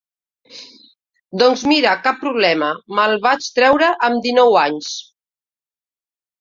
Doncs 1.41 1.65
mira 1.73 1.91
cap 2.07 2.17
problema, 2.23 2.71
me'l 3.01 3.15
vaig 3.29 3.53
treure 3.61 3.93
amb 4.11 4.27
dinou 4.27 4.61
anys. 4.67 4.93